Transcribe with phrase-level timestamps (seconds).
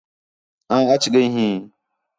[0.75, 1.55] آں اَچ ڳئی ہیں